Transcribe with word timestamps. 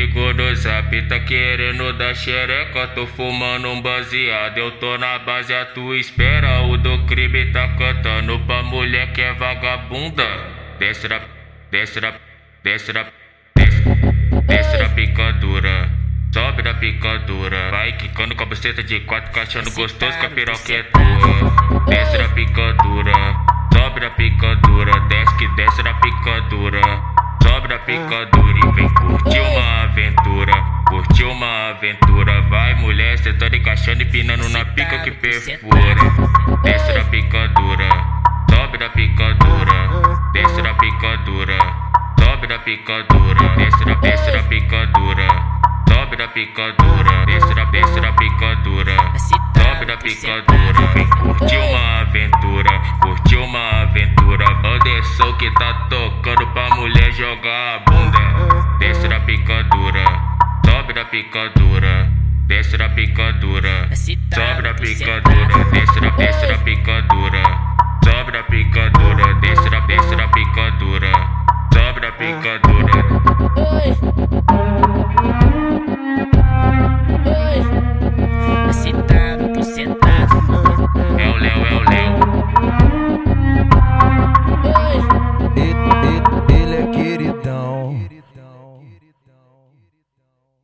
ligou 0.00 0.32
no 0.32 0.54
zap, 0.56 1.02
tá 1.08 1.20
querendo 1.20 1.92
dar 1.92 2.14
xereca. 2.14 2.88
Tô 2.88 3.06
fumando 3.06 3.68
um 3.68 3.82
baseado, 3.82 4.56
eu 4.58 4.70
tô 4.72 4.96
na 4.96 5.18
base 5.18 5.52
à 5.52 5.66
tua 5.66 5.96
espera. 5.98 6.62
O 6.62 6.76
do 6.78 7.04
crime 7.04 7.52
tá 7.52 7.68
cantando 7.76 8.38
pra 8.40 8.62
mulher 8.62 9.12
que 9.12 9.20
é 9.20 9.32
vagabunda. 9.34 10.26
Desce 10.78 11.06
na, 11.08 11.20
desce 11.70 12.00
na, 12.00 12.14
desce 12.64 12.92
na, 12.92 13.06
desce, 14.46 14.88
picadura. 14.94 15.90
Sobe 16.32 16.62
na 16.62 16.74
picadura, 16.74 17.70
vai 17.70 17.92
quicando 17.92 18.36
com 18.36 18.44
a 18.44 18.46
buceta 18.46 18.82
de 18.84 19.00
quatro, 19.00 19.32
caixando 19.32 19.70
gostoso 19.72 20.16
com 20.18 20.26
a 20.26 20.30
piroca 20.30 20.72
é 20.72 20.82
tua. 20.84 21.80
Desce 21.86 22.18
na 22.18 22.28
picadura, 22.28 23.12
sobe 23.72 24.00
na 24.00 24.10
picadura, 24.10 24.92
desce 25.08 25.36
que 25.36 25.48
desce 25.56 25.82
na 25.82 25.92
picadura. 25.94 26.80
Sobe 27.42 27.68
na 27.68 27.78
picadura 27.78 28.58
e 28.58 28.72
vem 28.72 28.88
curtir 28.94 29.40
uma 29.40 29.59
mulher, 33.30 33.32
sentando 33.32 33.56
encaixando 33.56 34.02
e 34.02 34.06
pinando 34.06 34.48
na 34.48 34.64
pica 34.64 34.98
que 35.00 35.10
perfura. 35.12 35.94
Desce 36.62 36.92
na 36.92 37.04
picadura, 37.04 37.88
sobe 38.50 38.78
na 38.78 38.88
picadura, 38.88 39.88
desce 40.32 40.62
na 40.62 40.74
picadura, 40.74 41.58
sobe 42.18 42.46
na 42.46 42.58
picadura, 42.58 43.56
desce 43.56 43.84
na, 43.84 43.94
desce 43.94 44.30
na 44.30 44.42
picadura. 44.42 45.60
Sobe 45.88 46.16
na 46.16 46.28
picadura, 46.28 47.26
desce 47.26 47.54
na, 47.54 47.64
desce 47.64 48.00
na 48.00 48.12
picadura. 48.12 48.96
Sobe 49.56 49.86
na 49.86 49.96
picadura, 49.96 50.86
vem 50.94 51.06
curtir 51.08 51.56
uma 51.56 52.00
aventura, 52.00 52.80
curtir 53.02 53.36
uma 53.36 53.82
aventura. 53.82 54.44
Anderson 54.64 55.32
que 55.36 55.50
tá 55.54 55.88
tocando 55.90 56.46
pra 56.48 56.70
mulher 56.76 57.12
jogar 57.12 57.76
a 57.76 57.78
bunda. 57.80 58.78
Desce 58.78 59.08
na 59.08 59.20
picadura, 59.20 60.04
sobe 60.64 60.94
na 60.94 61.04
picadura, 61.04 62.09
desce 62.50 62.76
na 62.76 62.88
picadura, 62.88 63.88
sobe 63.94 64.62
na 64.62 64.74
picadura, 64.74 65.64
desce 65.70 66.00
na, 66.00 66.10
desce 66.10 66.46
na 66.48 66.58
picadura, 66.58 67.42
sobe 68.02 68.32
na 68.32 68.42
picadura, 68.42 69.34
desce 69.34 69.70
na, 69.70 69.80
desce 69.86 70.16
na 70.16 70.26
picadura, 70.26 71.12
sobe 71.72 72.00
na 72.00 72.10
picadura. 72.10 72.92
Oi, 73.54 73.94
oi, 77.24 78.68
excitado, 78.68 79.52
tô 79.52 79.62
sentado. 79.62 80.34
É 81.20 81.28
o 81.28 81.36
Léo, 81.36 81.66
é 81.66 81.72
o 81.72 81.82
Léo. 81.88 82.18